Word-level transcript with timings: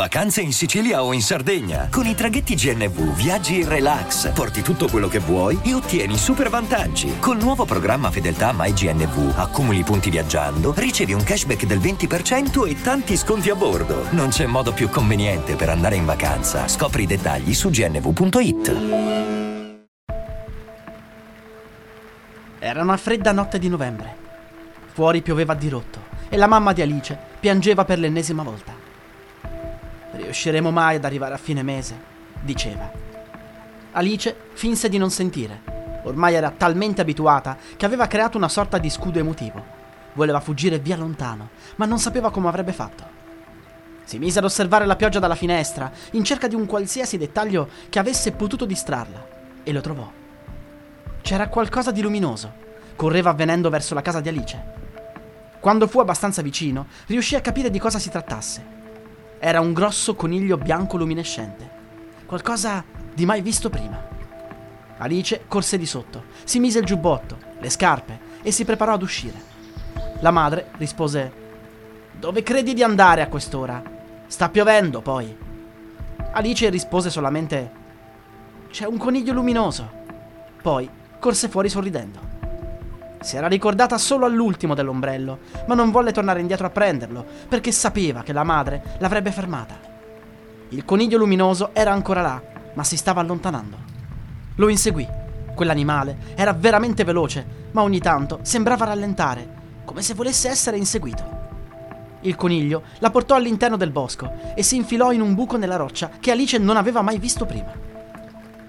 Vacanze 0.00 0.40
in 0.40 0.54
Sicilia 0.54 1.04
o 1.04 1.12
in 1.12 1.20
Sardegna. 1.20 1.88
Con 1.90 2.06
i 2.06 2.14
traghetti 2.14 2.54
GNV 2.54 3.14
viaggi 3.14 3.60
in 3.60 3.68
relax, 3.68 4.32
porti 4.32 4.62
tutto 4.62 4.88
quello 4.88 5.08
che 5.08 5.18
vuoi 5.18 5.60
e 5.62 5.74
ottieni 5.74 6.16
super 6.16 6.48
vantaggi. 6.48 7.18
Col 7.18 7.36
nuovo 7.36 7.66
programma 7.66 8.10
Fedeltà 8.10 8.54
MyGNV 8.56 9.34
accumuli 9.36 9.82
punti 9.82 10.08
viaggiando, 10.08 10.72
ricevi 10.74 11.12
un 11.12 11.22
cashback 11.22 11.66
del 11.66 11.80
20% 11.80 12.66
e 12.66 12.80
tanti 12.80 13.14
sconti 13.14 13.50
a 13.50 13.54
bordo. 13.54 14.06
Non 14.12 14.30
c'è 14.30 14.46
modo 14.46 14.72
più 14.72 14.88
conveniente 14.88 15.54
per 15.54 15.68
andare 15.68 15.96
in 15.96 16.06
vacanza. 16.06 16.66
Scopri 16.66 17.02
i 17.02 17.06
dettagli 17.06 17.52
su 17.52 17.68
gnv.it. 17.68 18.76
Era 22.58 22.80
una 22.80 22.96
fredda 22.96 23.32
notte 23.32 23.58
di 23.58 23.68
novembre. 23.68 24.16
Fuori 24.94 25.20
pioveva 25.20 25.52
a 25.52 25.56
dirotto 25.56 26.00
e 26.30 26.38
la 26.38 26.46
mamma 26.46 26.72
di 26.72 26.80
Alice 26.80 27.18
piangeva 27.38 27.84
per 27.84 27.98
l'ennesima 27.98 28.42
volta. 28.42 28.79
Riusciremo 30.30 30.70
mai 30.70 30.94
ad 30.94 31.04
arrivare 31.04 31.34
a 31.34 31.38
fine 31.38 31.64
mese? 31.64 31.98
diceva. 32.40 32.88
Alice 33.90 34.36
finse 34.52 34.88
di 34.88 34.96
non 34.96 35.10
sentire. 35.10 35.60
Ormai 36.04 36.34
era 36.34 36.52
talmente 36.52 37.00
abituata 37.00 37.56
che 37.76 37.84
aveva 37.84 38.06
creato 38.06 38.36
una 38.36 38.48
sorta 38.48 38.78
di 38.78 38.88
scudo 38.88 39.18
emotivo. 39.18 39.60
Voleva 40.12 40.38
fuggire 40.38 40.78
via 40.78 40.96
lontano, 40.96 41.48
ma 41.76 41.84
non 41.84 41.98
sapeva 41.98 42.30
come 42.30 42.46
avrebbe 42.46 42.72
fatto. 42.72 43.02
Si 44.04 44.18
mise 44.20 44.38
ad 44.38 44.44
osservare 44.44 44.86
la 44.86 44.94
pioggia 44.94 45.18
dalla 45.18 45.34
finestra, 45.34 45.90
in 46.12 46.22
cerca 46.22 46.46
di 46.46 46.54
un 46.54 46.64
qualsiasi 46.64 47.18
dettaglio 47.18 47.68
che 47.88 47.98
avesse 47.98 48.30
potuto 48.30 48.66
distrarla, 48.66 49.26
e 49.64 49.72
lo 49.72 49.80
trovò. 49.80 50.08
C'era 51.22 51.48
qualcosa 51.48 51.90
di 51.90 52.02
luminoso. 52.02 52.52
Correva 52.94 53.30
avvenendo 53.30 53.68
verso 53.68 53.94
la 53.94 54.02
casa 54.02 54.20
di 54.20 54.28
Alice. 54.28 54.62
Quando 55.58 55.88
fu 55.88 55.98
abbastanza 55.98 56.40
vicino, 56.40 56.86
riuscì 57.06 57.34
a 57.34 57.40
capire 57.40 57.68
di 57.68 57.80
cosa 57.80 57.98
si 57.98 58.10
trattasse. 58.10 58.78
Era 59.42 59.62
un 59.62 59.72
grosso 59.72 60.14
coniglio 60.14 60.58
bianco 60.58 60.98
luminescente. 60.98 61.66
Qualcosa 62.26 62.84
di 63.14 63.24
mai 63.24 63.40
visto 63.40 63.70
prima. 63.70 63.98
Alice 64.98 65.44
corse 65.48 65.78
di 65.78 65.86
sotto, 65.86 66.24
si 66.44 66.58
mise 66.60 66.80
il 66.80 66.84
giubbotto, 66.84 67.38
le 67.58 67.70
scarpe 67.70 68.18
e 68.42 68.50
si 68.50 68.66
preparò 68.66 68.92
ad 68.92 69.02
uscire. 69.02 69.40
La 70.20 70.30
madre 70.30 70.72
rispose: 70.76 71.32
Dove 72.12 72.42
credi 72.42 72.74
di 72.74 72.82
andare 72.82 73.22
a 73.22 73.28
quest'ora? 73.28 73.82
Sta 74.26 74.50
piovendo 74.50 75.00
poi. 75.00 75.34
Alice 76.32 76.68
rispose 76.68 77.08
solamente: 77.08 77.70
C'è 78.68 78.84
un 78.84 78.98
coniglio 78.98 79.32
luminoso. 79.32 79.90
Poi 80.60 80.86
corse 81.18 81.48
fuori 81.48 81.70
sorridendo. 81.70 82.39
Si 83.20 83.36
era 83.36 83.48
ricordata 83.48 83.98
solo 83.98 84.24
all'ultimo 84.24 84.74
dell'ombrello, 84.74 85.40
ma 85.66 85.74
non 85.74 85.90
volle 85.90 86.10
tornare 86.10 86.40
indietro 86.40 86.66
a 86.66 86.70
prenderlo, 86.70 87.24
perché 87.48 87.70
sapeva 87.70 88.22
che 88.22 88.32
la 88.32 88.44
madre 88.44 88.96
l'avrebbe 88.98 89.30
fermata. 89.30 89.78
Il 90.70 90.84
coniglio 90.86 91.18
luminoso 91.18 91.70
era 91.74 91.92
ancora 91.92 92.22
là, 92.22 92.42
ma 92.72 92.82
si 92.82 92.96
stava 92.96 93.20
allontanando. 93.20 93.76
Lo 94.56 94.68
inseguì. 94.68 95.06
Quell'animale 95.54 96.16
era 96.34 96.54
veramente 96.54 97.04
veloce, 97.04 97.44
ma 97.72 97.82
ogni 97.82 98.00
tanto 98.00 98.38
sembrava 98.42 98.86
rallentare, 98.86 99.58
come 99.84 100.00
se 100.00 100.14
volesse 100.14 100.48
essere 100.48 100.78
inseguito. 100.78 101.38
Il 102.22 102.36
coniglio 102.36 102.82
la 103.00 103.10
portò 103.10 103.34
all'interno 103.34 103.76
del 103.76 103.90
bosco 103.90 104.32
e 104.54 104.62
si 104.62 104.76
infilò 104.76 105.12
in 105.12 105.20
un 105.20 105.34
buco 105.34 105.58
nella 105.58 105.76
roccia 105.76 106.10
che 106.20 106.30
Alice 106.30 106.56
non 106.56 106.76
aveva 106.76 107.02
mai 107.02 107.18
visto 107.18 107.44
prima. 107.44 107.89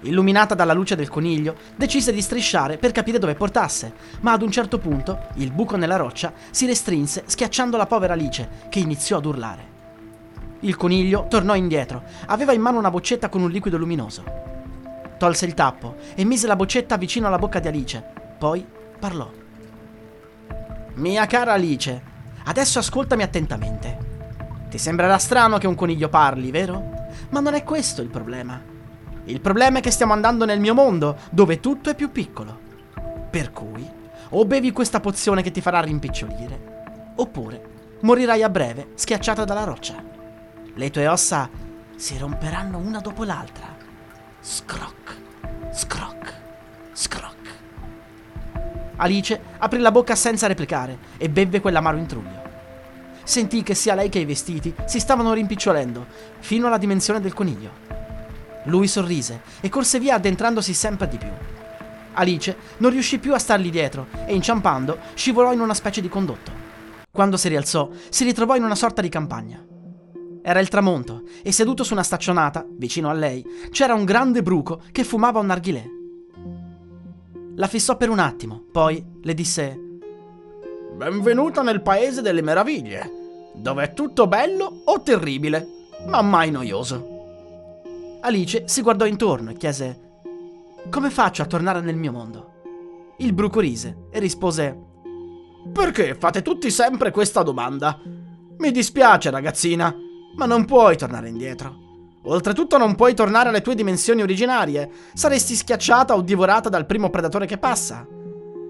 Illuminata 0.04 0.54
dalla 0.54 0.72
luce 0.72 0.96
del 0.96 1.08
coniglio, 1.08 1.56
decise 1.76 2.12
di 2.12 2.20
strisciare 2.20 2.76
per 2.76 2.90
capire 2.90 3.18
dove 3.18 3.34
portasse, 3.34 3.92
ma 4.20 4.32
ad 4.32 4.42
un 4.42 4.50
certo 4.50 4.78
punto 4.78 5.28
il 5.34 5.52
buco 5.52 5.76
nella 5.76 5.96
roccia 5.96 6.32
si 6.50 6.66
restrinse 6.66 7.22
schiacciando 7.26 7.76
la 7.76 7.86
povera 7.86 8.14
Alice, 8.14 8.48
che 8.68 8.80
iniziò 8.80 9.18
ad 9.18 9.26
urlare. 9.26 9.70
Il 10.60 10.76
coniglio 10.76 11.26
tornò 11.28 11.54
indietro, 11.54 12.02
aveva 12.26 12.52
in 12.52 12.60
mano 12.60 12.78
una 12.78 12.90
boccetta 12.90 13.28
con 13.28 13.42
un 13.42 13.50
liquido 13.50 13.78
luminoso. 13.78 14.24
Tolse 15.18 15.46
il 15.46 15.54
tappo 15.54 15.96
e 16.14 16.24
mise 16.24 16.48
la 16.48 16.56
boccetta 16.56 16.96
vicino 16.96 17.28
alla 17.28 17.38
bocca 17.38 17.60
di 17.60 17.68
Alice, 17.68 18.04
poi 18.38 18.66
parlò. 18.98 19.30
Mia 20.94 21.26
cara 21.26 21.52
Alice, 21.52 22.02
adesso 22.44 22.80
ascoltami 22.80 23.22
attentamente. 23.22 23.98
Ti 24.68 24.78
sembrerà 24.78 25.18
strano 25.18 25.58
che 25.58 25.68
un 25.68 25.76
coniglio 25.76 26.08
parli, 26.08 26.50
vero? 26.50 26.90
Ma 27.30 27.38
non 27.38 27.54
è 27.54 27.62
questo 27.62 28.02
il 28.02 28.08
problema. 28.08 28.71
Il 29.24 29.40
problema 29.40 29.78
è 29.78 29.80
che 29.80 29.92
stiamo 29.92 30.12
andando 30.12 30.44
nel 30.44 30.58
mio 30.58 30.74
mondo, 30.74 31.16
dove 31.30 31.60
tutto 31.60 31.90
è 31.90 31.94
più 31.94 32.10
piccolo. 32.10 32.58
Per 33.30 33.52
cui, 33.52 33.88
o 34.30 34.44
bevi 34.44 34.72
questa 34.72 35.00
pozione 35.00 35.42
che 35.42 35.50
ti 35.50 35.60
farà 35.60 35.80
rimpicciolire, 35.80 37.12
oppure 37.16 37.70
morirai 38.00 38.42
a 38.42 38.48
breve 38.48 38.88
schiacciata 38.94 39.44
dalla 39.44 39.64
roccia. 39.64 40.02
Le 40.74 40.90
tue 40.90 41.06
ossa 41.06 41.48
si 41.94 42.18
romperanno 42.18 42.78
una 42.78 42.98
dopo 42.98 43.22
l'altra. 43.22 43.76
Scroc, 44.40 45.16
scroc, 45.72 46.34
scroc. 46.92 47.36
Alice 48.96 49.40
aprì 49.58 49.78
la 49.78 49.92
bocca 49.92 50.16
senza 50.16 50.48
replicare 50.48 50.98
e 51.16 51.30
bevve 51.30 51.60
quell'amaro 51.60 51.96
intruglio. 51.96 52.40
Sentì 53.22 53.62
che 53.62 53.74
sia 53.74 53.94
lei 53.94 54.08
che 54.08 54.18
i 54.18 54.24
vestiti 54.24 54.74
si 54.84 54.98
stavano 54.98 55.32
rimpicciolendo 55.32 56.06
fino 56.40 56.66
alla 56.66 56.78
dimensione 56.78 57.20
del 57.20 57.34
coniglio. 57.34 58.01
Lui 58.64 58.86
sorrise 58.86 59.42
e 59.60 59.68
corse 59.68 59.98
via 59.98 60.14
addentrandosi 60.14 60.72
sempre 60.72 61.08
di 61.08 61.18
più. 61.18 61.30
Alice 62.14 62.56
non 62.78 62.90
riuscì 62.90 63.18
più 63.18 63.34
a 63.34 63.38
stargli 63.38 63.70
dietro 63.70 64.06
e 64.26 64.34
inciampando 64.34 64.98
scivolò 65.14 65.52
in 65.52 65.60
una 65.60 65.74
specie 65.74 66.00
di 66.00 66.08
condotto. 66.08 66.50
Quando 67.10 67.36
si 67.36 67.48
rialzò, 67.48 67.90
si 68.08 68.24
ritrovò 68.24 68.56
in 68.56 68.64
una 68.64 68.74
sorta 68.74 69.02
di 69.02 69.08
campagna. 69.08 69.64
Era 70.42 70.60
il 70.60 70.68
tramonto 70.68 71.22
e 71.42 71.52
seduto 71.52 71.84
su 71.84 71.92
una 71.92 72.02
staccionata, 72.02 72.66
vicino 72.68 73.08
a 73.08 73.12
lei, 73.12 73.44
c'era 73.70 73.94
un 73.94 74.04
grande 74.04 74.42
bruco 74.42 74.82
che 74.90 75.04
fumava 75.04 75.40
un 75.40 75.46
narghilè. 75.46 75.84
La 77.56 77.66
fissò 77.66 77.96
per 77.96 78.08
un 78.08 78.18
attimo, 78.18 78.64
poi 78.72 79.04
le 79.22 79.34
disse: 79.34 79.78
Benvenuta 80.96 81.62
nel 81.62 81.82
paese 81.82 82.22
delle 82.22 82.42
meraviglie, 82.42 83.10
dove 83.54 83.84
è 83.84 83.92
tutto 83.92 84.26
bello 84.26 84.82
o 84.84 85.02
terribile, 85.02 85.66
ma 86.06 86.22
mai 86.22 86.50
noioso. 86.50 87.11
Alice 88.24 88.68
si 88.68 88.82
guardò 88.82 89.04
intorno 89.04 89.50
e 89.50 89.54
chiese: 89.54 90.20
Come 90.90 91.10
faccio 91.10 91.42
a 91.42 91.46
tornare 91.46 91.80
nel 91.80 91.96
mio 91.96 92.12
mondo? 92.12 92.50
Il 93.18 93.32
bruco 93.32 93.58
rise 93.58 94.06
e 94.12 94.20
rispose: 94.20 94.78
Perché 95.72 96.14
fate 96.14 96.40
tutti 96.40 96.70
sempre 96.70 97.10
questa 97.10 97.42
domanda? 97.42 97.98
Mi 98.58 98.70
dispiace, 98.70 99.28
ragazzina, 99.28 99.92
ma 100.36 100.46
non 100.46 100.66
puoi 100.66 100.96
tornare 100.96 101.28
indietro. 101.28 101.80
Oltretutto 102.22 102.78
non 102.78 102.94
puoi 102.94 103.14
tornare 103.14 103.48
alle 103.48 103.60
tue 103.60 103.74
dimensioni 103.74 104.22
originarie, 104.22 104.88
saresti 105.14 105.56
schiacciata 105.56 106.14
o 106.14 106.22
divorata 106.22 106.68
dal 106.68 106.86
primo 106.86 107.10
predatore 107.10 107.46
che 107.46 107.58
passa. 107.58 108.06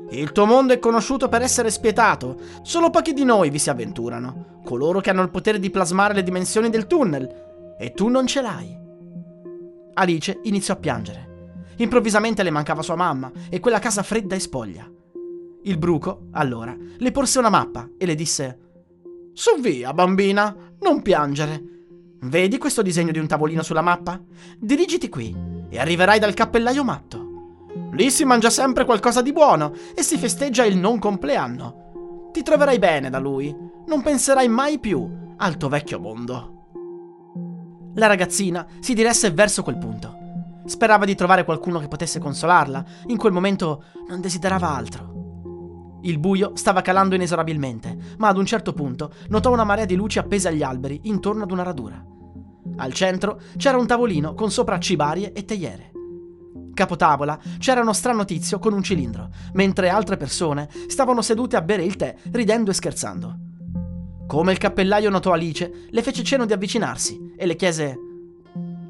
Il 0.08 0.32
tuo 0.32 0.46
mondo 0.46 0.72
è 0.72 0.78
conosciuto 0.78 1.28
per 1.28 1.42
essere 1.42 1.70
spietato, 1.70 2.38
solo 2.62 2.88
pochi 2.88 3.12
di 3.12 3.24
noi 3.24 3.50
vi 3.50 3.58
si 3.58 3.68
avventurano, 3.68 4.60
coloro 4.64 5.00
che 5.00 5.10
hanno 5.10 5.22
il 5.22 5.30
potere 5.30 5.58
di 5.58 5.68
plasmare 5.68 6.14
le 6.14 6.22
dimensioni 6.22 6.70
del 6.70 6.86
tunnel, 6.86 7.74
e 7.78 7.92
tu 7.92 8.08
non 8.08 8.26
ce 8.26 8.40
l'hai. 8.40 8.81
Alice 9.94 10.40
iniziò 10.44 10.74
a 10.74 10.78
piangere. 10.78 11.30
Improvvisamente 11.76 12.42
le 12.42 12.50
mancava 12.50 12.82
sua 12.82 12.96
mamma 12.96 13.30
e 13.48 13.60
quella 13.60 13.78
casa 13.78 14.02
fredda 14.02 14.34
e 14.34 14.40
spoglia. 14.40 14.90
Il 15.64 15.78
bruco, 15.78 16.28
allora, 16.32 16.76
le 16.96 17.10
porse 17.12 17.38
una 17.38 17.48
mappa 17.48 17.88
e 17.96 18.06
le 18.06 18.14
disse: 18.14 18.58
Su 19.32 19.60
via, 19.60 19.92
bambina, 19.92 20.54
non 20.80 21.02
piangere. 21.02 21.62
Vedi 22.22 22.58
questo 22.58 22.82
disegno 22.82 23.12
di 23.12 23.18
un 23.18 23.26
tavolino 23.26 23.62
sulla 23.62 23.80
mappa? 23.80 24.20
Dirigiti 24.58 25.08
qui 25.08 25.34
e 25.68 25.78
arriverai 25.78 26.18
dal 26.18 26.34
cappellaio 26.34 26.84
matto. 26.84 27.30
Lì 27.92 28.10
si 28.10 28.24
mangia 28.24 28.50
sempre 28.50 28.84
qualcosa 28.84 29.22
di 29.22 29.32
buono 29.32 29.72
e 29.94 30.02
si 30.02 30.16
festeggia 30.18 30.64
il 30.64 30.76
non 30.76 30.98
compleanno. 30.98 32.30
Ti 32.32 32.42
troverai 32.42 32.78
bene 32.78 33.10
da 33.10 33.18
lui, 33.18 33.54
non 33.86 34.02
penserai 34.02 34.48
mai 34.48 34.78
più 34.78 35.08
al 35.36 35.56
tuo 35.56 35.68
vecchio 35.68 35.98
mondo. 35.98 36.51
La 37.94 38.06
ragazzina 38.06 38.66
si 38.80 38.94
diresse 38.94 39.30
verso 39.32 39.62
quel 39.62 39.76
punto. 39.76 40.20
Sperava 40.64 41.04
di 41.04 41.14
trovare 41.14 41.44
qualcuno 41.44 41.78
che 41.78 41.88
potesse 41.88 42.18
consolarla, 42.18 42.84
in 43.06 43.18
quel 43.18 43.32
momento 43.32 43.84
non 44.08 44.20
desiderava 44.20 44.74
altro. 44.74 46.00
Il 46.02 46.18
buio 46.18 46.52
stava 46.54 46.80
calando 46.80 47.14
inesorabilmente, 47.14 47.96
ma 48.16 48.28
ad 48.28 48.38
un 48.38 48.46
certo 48.46 48.72
punto 48.72 49.12
notò 49.28 49.52
una 49.52 49.64
marea 49.64 49.84
di 49.84 49.94
luci 49.94 50.18
appese 50.18 50.48
agli 50.48 50.62
alberi 50.62 51.00
intorno 51.04 51.42
ad 51.42 51.50
una 51.50 51.62
radura. 51.62 52.02
Al 52.76 52.92
centro 52.94 53.40
c'era 53.56 53.76
un 53.76 53.86
tavolino 53.86 54.34
con 54.34 54.50
sopra 54.50 54.78
cibarie 54.78 55.32
e 55.32 55.44
teiere. 55.44 55.90
Capotavola 56.72 57.38
c'era 57.58 57.82
uno 57.82 57.92
strano 57.92 58.24
tizio 58.24 58.58
con 58.58 58.72
un 58.72 58.82
cilindro, 58.82 59.28
mentre 59.52 59.90
altre 59.90 60.16
persone 60.16 60.68
stavano 60.86 61.20
sedute 61.20 61.56
a 61.56 61.62
bere 61.62 61.84
il 61.84 61.96
tè, 61.96 62.16
ridendo 62.30 62.70
e 62.70 62.74
scherzando. 62.74 63.36
Come 64.32 64.52
il 64.52 64.56
cappellaio 64.56 65.10
notò 65.10 65.32
Alice, 65.32 65.70
le 65.90 66.02
fece 66.02 66.22
cenno 66.22 66.46
di 66.46 66.54
avvicinarsi 66.54 67.34
e 67.36 67.44
le 67.44 67.54
chiese: 67.54 67.98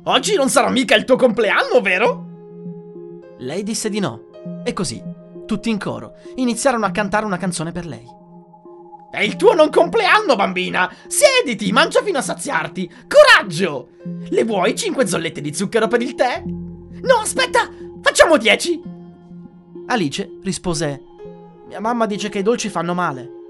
Oggi 0.04 0.36
non 0.36 0.48
sarà 0.48 0.70
mica 0.70 0.94
il 0.94 1.02
tuo 1.02 1.16
compleanno, 1.16 1.80
vero? 1.80 3.34
Lei 3.38 3.64
disse 3.64 3.88
di 3.88 3.98
no, 3.98 4.62
e 4.62 4.72
così, 4.72 5.02
tutti 5.44 5.68
in 5.68 5.78
coro, 5.78 6.12
iniziarono 6.36 6.86
a 6.86 6.92
cantare 6.92 7.26
una 7.26 7.38
canzone 7.38 7.72
per 7.72 7.86
lei. 7.86 8.06
È 9.10 9.18
il 9.18 9.34
tuo 9.34 9.52
non 9.52 9.68
compleanno, 9.68 10.36
bambina! 10.36 10.88
Siediti, 11.08 11.72
mangia 11.72 12.04
fino 12.04 12.18
a 12.18 12.22
saziarti! 12.22 12.88
formaggio! 13.42 13.88
Le 14.28 14.44
vuoi 14.44 14.76
5 14.76 15.08
zollette 15.08 15.40
di 15.40 15.52
zucchero 15.52 15.88
per 15.88 16.02
il 16.02 16.14
tè? 16.14 16.40
No, 16.44 17.14
aspetta! 17.20 17.68
Facciamo 18.00 18.36
10! 18.36 18.80
Alice 19.86 20.38
rispose: 20.44 21.02
Mia 21.66 21.80
mamma 21.80 22.06
dice 22.06 22.28
che 22.28 22.38
i 22.38 22.42
dolci 22.42 22.68
fanno 22.68 22.94
male. 22.94 23.40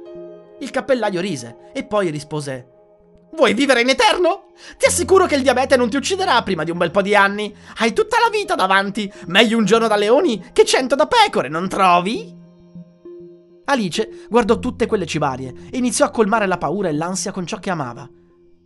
Il 0.62 0.70
cappellaio 0.70 1.20
rise 1.20 1.70
e 1.72 1.84
poi 1.84 2.08
rispose: 2.10 2.68
Vuoi 3.32 3.52
vivere 3.52 3.80
in 3.80 3.88
eterno? 3.88 4.52
Ti 4.78 4.86
assicuro 4.86 5.26
che 5.26 5.34
il 5.34 5.42
diabete 5.42 5.76
non 5.76 5.90
ti 5.90 5.96
ucciderà 5.96 6.40
prima 6.44 6.62
di 6.62 6.70
un 6.70 6.78
bel 6.78 6.92
po' 6.92 7.02
di 7.02 7.16
anni. 7.16 7.52
Hai 7.78 7.92
tutta 7.92 8.18
la 8.22 8.30
vita 8.30 8.54
davanti. 8.54 9.12
Meglio 9.26 9.58
un 9.58 9.64
giorno 9.64 9.88
da 9.88 9.96
leoni 9.96 10.50
che 10.52 10.64
cento 10.64 10.94
da 10.94 11.08
pecore, 11.08 11.48
non 11.48 11.68
trovi? 11.68 12.38
Alice 13.64 14.26
guardò 14.28 14.60
tutte 14.60 14.86
quelle 14.86 15.06
cibarie 15.06 15.52
e 15.68 15.78
iniziò 15.78 16.06
a 16.06 16.10
colmare 16.10 16.46
la 16.46 16.58
paura 16.58 16.88
e 16.88 16.92
l'ansia 16.92 17.32
con 17.32 17.44
ciò 17.44 17.58
che 17.58 17.70
amava, 17.70 18.08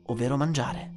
ovvero 0.06 0.36
mangiare. 0.36 0.92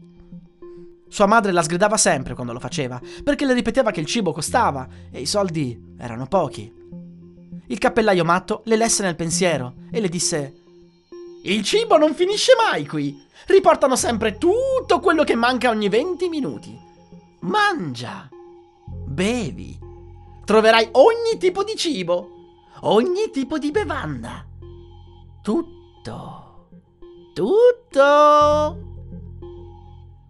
Sua 1.07 1.27
madre 1.27 1.53
la 1.53 1.63
sgridava 1.63 1.95
sempre 1.95 2.33
quando 2.33 2.51
lo 2.51 2.59
faceva, 2.59 2.99
perché 3.23 3.45
le 3.45 3.53
ripeteva 3.53 3.91
che 3.91 4.01
il 4.01 4.05
cibo 4.05 4.33
costava 4.33 4.87
e 5.11 5.21
i 5.21 5.25
soldi 5.25 5.95
erano 5.97 6.27
pochi. 6.27 6.73
Il 7.67 7.77
cappellaio 7.77 8.25
matto 8.25 8.63
le 8.65 8.75
lesse 8.75 9.01
nel 9.03 9.15
pensiero 9.15 9.75
e 9.91 10.01
le 10.01 10.09
disse: 10.09 10.53
Il 11.43 11.63
cibo 11.63 11.97
non 11.97 12.13
finisce 12.13 12.53
mai 12.55 12.85
qui. 12.85 13.25
Riportano 13.47 13.95
sempre 13.95 14.37
tutto 14.37 14.99
quello 14.99 15.23
che 15.23 15.35
manca 15.35 15.69
ogni 15.69 15.89
20 15.89 16.29
minuti. 16.29 16.77
Mangia, 17.41 18.29
bevi, 19.05 19.77
troverai 20.45 20.89
ogni 20.91 21.37
tipo 21.37 21.63
di 21.63 21.75
cibo 21.75 22.37
ogni 22.81 23.29
tipo 23.31 23.57
di 23.57 23.71
bevanda. 23.71 24.45
Tutto. 25.41 26.67
Tutto. 27.33 28.87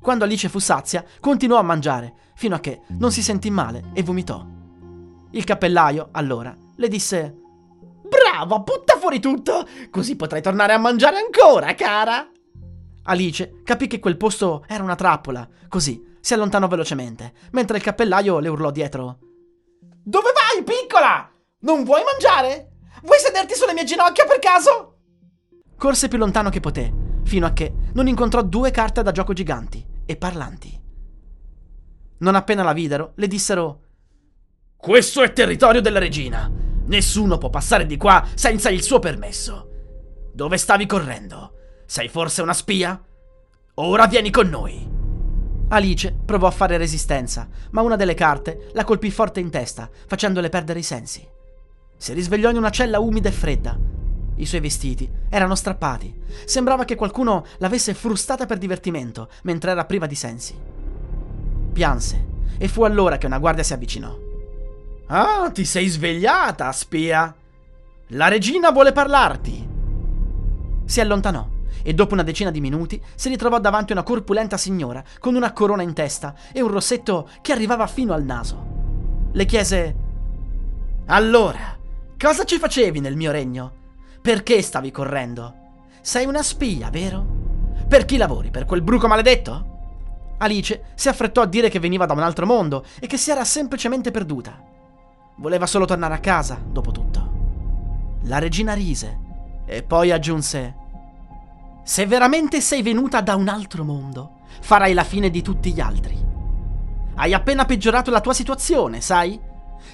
Quando 0.01 0.23
Alice 0.23 0.49
fu 0.49 0.59
sazia, 0.59 1.03
continuò 1.19 1.57
a 1.57 1.63
mangiare, 1.63 2.13
fino 2.35 2.55
a 2.55 2.59
che 2.59 2.81
non 2.99 3.11
si 3.11 3.21
sentì 3.21 3.49
male 3.49 3.91
e 3.93 4.03
vomitò. 4.03 4.45
Il 5.31 5.43
cappellaio, 5.43 6.09
allora, 6.11 6.55
le 6.75 6.87
disse 6.87 7.35
Brava, 8.09 8.59
butta 8.59 8.97
fuori 8.97 9.19
tutto, 9.19 9.67
così 9.89 10.15
potrai 10.15 10.41
tornare 10.41 10.73
a 10.73 10.77
mangiare 10.77 11.17
ancora, 11.17 11.73
cara. 11.75 12.29
Alice 13.03 13.61
capì 13.63 13.87
che 13.87 13.99
quel 13.99 14.17
posto 14.17 14.65
era 14.67 14.83
una 14.83 14.95
trappola, 14.95 15.47
così 15.67 16.17
si 16.19 16.33
allontanò 16.33 16.67
velocemente, 16.67 17.33
mentre 17.51 17.77
il 17.77 17.83
cappellaio 17.83 18.39
le 18.39 18.49
urlò 18.49 18.71
dietro 18.71 19.19
Dove 20.03 20.29
vai, 20.33 20.63
piccola? 20.63 21.31
Non 21.61 21.83
vuoi 21.83 22.01
mangiare? 22.03 22.71
Vuoi 23.03 23.19
sederti 23.19 23.53
sulle 23.53 23.73
mie 23.73 23.83
ginocchia 23.83 24.25
per 24.25 24.39
caso? 24.39 24.97
Corse 25.77 26.07
più 26.07 26.17
lontano 26.17 26.49
che 26.49 26.59
poté, 26.59 26.91
fino 27.23 27.45
a 27.45 27.51
che 27.51 27.73
non 27.93 28.07
incontrò 28.07 28.41
due 28.41 28.71
carte 28.71 29.01
da 29.01 29.11
gioco 29.11 29.33
giganti 29.33 29.85
e 30.05 30.17
parlanti. 30.17 30.77
Non 32.19 32.35
appena 32.35 32.63
la 32.63 32.73
videro, 32.73 33.13
le 33.15 33.27
dissero: 33.27 33.81
Questo 34.75 35.21
è 35.21 35.31
territorio 35.31 35.81
della 35.81 35.99
regina. 35.99 36.51
Nessuno 36.89 37.37
può 37.37 37.51
passare 37.51 37.85
di 37.85 37.97
qua 37.97 38.25
senza 38.33 38.69
il 38.69 38.81
suo 38.81 38.97
permesso. 38.97 39.67
Dove 40.33 40.57
stavi 40.57 40.87
correndo? 40.87 41.53
Sei 41.85 42.07
forse 42.07 42.41
una 42.41 42.53
spia? 42.53 42.99
Ora 43.75 44.07
vieni 44.07 44.31
con 44.31 44.49
noi. 44.49 44.87
Alice 45.67 46.11
provò 46.25 46.47
a 46.47 46.51
fare 46.51 46.77
resistenza, 46.77 47.47
ma 47.71 47.83
una 47.83 47.95
delle 47.95 48.15
carte 48.15 48.71
la 48.73 48.83
colpì 48.83 49.11
forte 49.11 49.39
in 49.39 49.51
testa, 49.51 49.87
facendole 50.07 50.49
perdere 50.49 50.79
i 50.79 50.83
sensi. 50.83 51.25
Si 51.95 52.11
risvegliò 52.13 52.49
in 52.49 52.57
una 52.57 52.71
cella 52.71 52.99
umida 52.99 53.29
e 53.29 53.33
fredda. 53.33 53.77
I 54.37 54.45
suoi 54.47 54.61
vestiti 54.61 55.07
erano 55.29 55.53
strappati. 55.53 56.21
Sembrava 56.45 56.85
che 56.85 56.95
qualcuno 56.95 57.45
l'avesse 57.59 57.93
frustata 57.93 58.47
per 58.47 58.57
divertimento, 58.57 59.29
mentre 59.43 59.69
era 59.71 59.85
priva 59.85 60.07
di 60.07 60.15
sensi. 60.15 60.57
Pianse, 61.71 62.25
e 62.57 62.67
fu 62.67 62.81
allora 62.81 63.19
che 63.19 63.27
una 63.27 63.37
guardia 63.37 63.63
si 63.63 63.73
avvicinò. 63.73 64.28
Ah, 65.11 65.49
ti 65.51 65.65
sei 65.65 65.87
svegliata, 65.87 66.71
spia! 66.71 67.33
La 68.13 68.27
regina 68.27 68.71
vuole 68.71 68.91
parlarti! 68.91 69.67
Si 70.85 70.99
allontanò 70.99 71.47
e 71.81 71.93
dopo 71.93 72.13
una 72.13 72.23
decina 72.23 72.51
di 72.51 72.59
minuti 72.59 73.01
si 73.15 73.29
ritrovò 73.29 73.59
davanti 73.59 73.91
a 73.91 73.95
una 73.95 74.03
corpulenta 74.03 74.57
signora 74.57 75.03
con 75.19 75.35
una 75.35 75.53
corona 75.53 75.81
in 75.81 75.93
testa 75.93 76.35
e 76.51 76.61
un 76.61 76.69
rossetto 76.69 77.29
che 77.41 77.51
arrivava 77.51 77.87
fino 77.87 78.13
al 78.13 78.23
naso. 78.23 78.65
Le 79.31 79.45
chiese: 79.45 79.95
Allora, 81.05 81.77
Cosa 82.19 82.43
ci 82.43 82.57
facevi 82.57 82.99
nel 82.99 83.15
mio 83.15 83.31
regno? 83.31 83.71
Perché 84.21 84.61
stavi 84.61 84.91
correndo? 84.91 85.53
Sei 86.01 86.25
una 86.25 86.43
spia, 86.43 86.89
vero? 86.89 87.25
Per 87.87 88.03
chi 88.03 88.17
lavori? 88.17 88.51
Per 88.51 88.65
quel 88.65 88.81
bruco 88.81 89.07
maledetto? 89.07 90.35
Alice 90.39 90.87
si 90.95 91.07
affrettò 91.07 91.43
a 91.43 91.45
dire 91.45 91.69
che 91.69 91.79
veniva 91.79 92.05
da 92.05 92.11
un 92.11 92.19
altro 92.19 92.45
mondo 92.45 92.83
e 92.99 93.07
che 93.07 93.15
si 93.15 93.31
era 93.31 93.45
semplicemente 93.45 94.11
perduta. 94.11 94.61
Voleva 95.39 95.65
solo 95.65 95.85
tornare 95.85 96.15
a 96.15 96.19
casa, 96.19 96.59
dopo 96.61 96.91
tutto. 96.91 97.31
La 98.23 98.39
regina 98.39 98.73
rise 98.73 99.17
e 99.65 99.83
poi 99.83 100.11
aggiunse: 100.11 100.75
Se 101.83 102.05
veramente 102.05 102.59
sei 102.59 102.81
venuta 102.81 103.21
da 103.21 103.35
un 103.35 103.47
altro 103.47 103.85
mondo, 103.85 104.39
farai 104.59 104.93
la 104.93 105.05
fine 105.05 105.29
di 105.29 105.41
tutti 105.41 105.71
gli 105.71 105.79
altri. 105.79 106.17
Hai 107.15 107.33
appena 107.33 107.63
peggiorato 107.63 108.11
la 108.11 108.19
tua 108.19 108.33
situazione, 108.33 108.99
sai? 108.99 109.39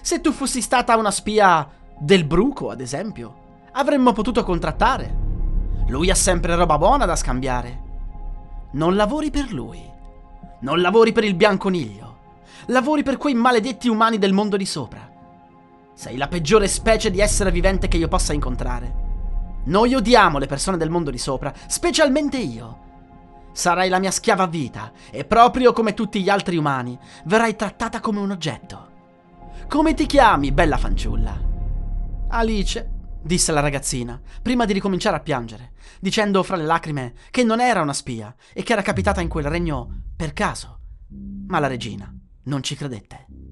Se 0.02 0.20
tu 0.20 0.32
fossi 0.32 0.62
stata 0.62 0.98
una 0.98 1.12
spia 1.12 1.70
del 1.96 2.26
bruco, 2.26 2.72
ad 2.72 2.82
esempio. 2.82 3.44
Avremmo 3.74 4.14
potuto 4.14 4.44
contrattare. 4.44 5.24
Lui 5.90 6.10
ha 6.10 6.16
sempre 6.16 6.56
roba 6.56 6.80
buona 6.80 7.06
da 7.06 7.16
scambiare. 7.16 7.84
Non 8.72 8.96
lavori 8.96 9.30
per 9.30 9.54
lui. 9.54 9.80
Non 10.62 10.82
lavori 10.82 11.12
per 11.12 11.24
il 11.24 11.36
bianconiglio. 11.36 12.18
Lavori 12.68 13.04
per 13.04 13.18
quei 13.18 13.36
maledetti 13.36 13.88
umani 13.90 14.18
del 14.18 14.34
mondo 14.34 14.58
di 14.58 14.66
sopra. 14.66 15.14
Sei 15.96 16.18
la 16.18 16.28
peggiore 16.28 16.68
specie 16.68 17.10
di 17.10 17.22
essere 17.22 17.52
vivente 17.52 17.88
che 17.88 17.96
io 17.96 18.10
possa 18.10 18.34
incontrare. 18.34 19.04
Noi 19.68 19.96
odiamo 19.96 20.38
le 20.38 20.46
persone 20.46 20.76
del 20.76 20.90
mondo 20.90 21.10
di 21.10 21.18
sopra, 21.18 21.54
specialmente 21.68 22.38
io. 22.38 22.84
Sarai 23.54 23.88
la 23.88 24.00
mia 24.00 24.12
schiava 24.12 24.46
vita 24.46 24.92
e 25.10 25.24
proprio 25.24 25.72
come 25.72 25.94
tutti 25.94 26.22
gli 26.22 26.28
altri 26.28 26.58
umani 26.58 27.00
verrai 27.24 27.56
trattata 27.56 28.02
come 28.02 28.20
un 28.20 28.32
oggetto. 28.32 28.92
Come 29.70 29.94
ti 29.94 30.06
chiami, 30.06 30.52
bella 30.52 30.78
fanciulla? 30.78 31.42
Alice, 32.28 32.92
disse 33.22 33.54
la 33.54 33.62
ragazzina, 33.62 34.20
prima 34.42 34.66
di 34.66 34.74
ricominciare 34.74 35.16
a 35.16 35.22
piangere, 35.22 35.72
dicendo 36.02 36.44
fra 36.44 36.58
le 36.58 36.66
lacrime 36.66 37.14
che 37.32 37.46
non 37.46 37.62
era 37.62 37.82
una 37.82 37.94
spia 37.94 38.36
e 38.54 38.64
che 38.64 38.74
era 38.74 38.82
capitata 38.82 39.22
in 39.22 39.30
quel 39.30 39.46
regno 39.46 40.02
per 40.14 40.34
caso. 40.34 40.80
Ma 41.48 41.60
la 41.60 41.68
regina 41.68 42.14
non 42.44 42.62
ci 42.62 42.76
credette. 42.76 43.45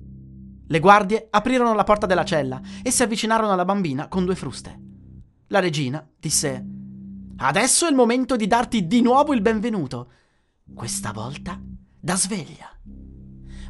Le 0.66 0.80
guardie 0.80 1.28
aprirono 1.30 1.74
la 1.74 1.84
porta 1.84 2.06
della 2.06 2.24
cella 2.24 2.62
e 2.82 2.92
si 2.92 3.04
avvicinarono 3.04 3.52
alla 3.52 3.66
bambina 3.66 4.08
con 4.08 4.26
due 4.26 4.36
fruste. 4.36 4.80
La 5.48 5.60
regina 5.60 6.08
disse: 6.20 6.66
Adesso 7.38 7.86
è 7.86 7.90
il 7.90 7.96
momento 7.96 8.36
di 8.36 8.48
darti 8.48 8.88
di 8.88 9.02
nuovo 9.02 9.34
il 9.34 9.42
benvenuto. 9.42 10.12
Questa 10.74 11.12
volta 11.12 11.60
da 12.00 12.16
sveglia. 12.16 12.70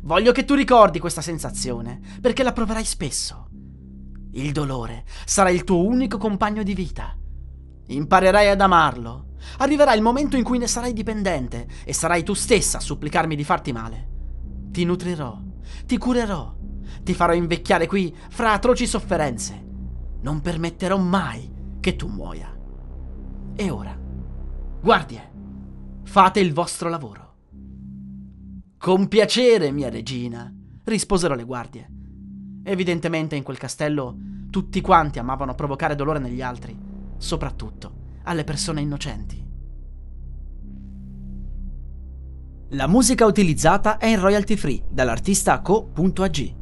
Voglio 0.03 0.31
che 0.31 0.45
tu 0.45 0.53
ricordi 0.53 0.99
questa 0.99 1.21
sensazione, 1.21 1.99
perché 2.21 2.43
la 2.43 2.51
proverai 2.51 2.83
spesso. 2.83 3.49
Il 4.33 4.51
dolore 4.51 5.05
sarà 5.25 5.49
il 5.49 5.63
tuo 5.63 5.85
unico 5.85 6.17
compagno 6.17 6.63
di 6.63 6.73
vita. 6.73 7.17
Imparerai 7.87 8.49
ad 8.49 8.61
amarlo. 8.61 9.33
Arriverà 9.57 9.93
il 9.93 10.01
momento 10.01 10.35
in 10.35 10.43
cui 10.43 10.57
ne 10.57 10.67
sarai 10.67 10.93
dipendente 10.93 11.67
e 11.83 11.93
sarai 11.93 12.23
tu 12.23 12.33
stessa 12.33 12.77
a 12.77 12.81
supplicarmi 12.81 13.35
di 13.35 13.43
farti 13.43 13.71
male. 13.71 14.09
Ti 14.71 14.83
nutrirò, 14.83 15.39
ti 15.85 15.97
curerò, 15.97 16.55
ti 17.03 17.13
farò 17.13 17.33
invecchiare 17.33 17.87
qui 17.87 18.15
fra 18.29 18.53
atroci 18.53 18.87
sofferenze. 18.87 19.61
Non 20.21 20.41
permetterò 20.41 20.97
mai 20.97 21.51
che 21.79 21.95
tu 21.95 22.07
muoia. 22.07 22.51
E 23.55 23.69
ora, 23.69 23.97
guardie, 24.81 25.31
fate 26.03 26.39
il 26.39 26.53
vostro 26.53 26.89
lavoro. 26.89 27.35
Con 28.77 29.07
piacere, 29.07 29.71
mia 29.71 29.89
regina, 29.89 30.51
risposero 30.85 31.35
le 31.35 31.43
guardie. 31.43 31.89
Evidentemente 32.63 33.35
in 33.35 33.43
quel 33.43 33.57
castello 33.57 34.17
tutti 34.49 34.81
quanti 34.81 35.19
amavano 35.19 35.55
provocare 35.55 35.95
dolore 35.95 36.19
negli 36.19 36.41
altri, 36.41 36.77
soprattutto 37.17 38.01
alle 38.23 38.43
persone 38.43 38.81
innocenti. 38.81 39.41
La 42.69 42.87
musica 42.87 43.25
utilizzata 43.25 43.97
è 43.97 44.07
in 44.07 44.19
royalty 44.19 44.55
free 44.55 44.83
dall'artista 44.89 45.61
co.ag. 45.61 46.61